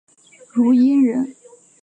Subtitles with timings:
[0.53, 1.35] 汝阴人。